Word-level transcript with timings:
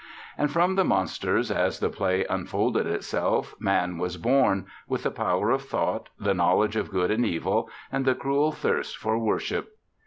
And 0.35 0.49
from 0.51 0.73
the 0.73 0.83
monsters, 0.83 1.51
as 1.51 1.79
the 1.79 1.91
play 1.91 2.25
unfolded 2.27 2.87
itself, 2.87 3.53
Man 3.59 3.99
was 3.99 4.17
born, 4.17 4.65
with 4.87 5.03
the 5.03 5.11
power 5.11 5.51
of 5.51 5.61
thought, 5.61 6.09
the 6.19 6.33
knowledge 6.33 6.75
of 6.75 6.89
good 6.89 7.11
and 7.11 7.23
evil, 7.23 7.69
and 7.91 8.03
the 8.03 8.15
cruel 8.15 8.51
thirst 8.51 8.97
for 8.97 9.19
worship. 9.19 9.77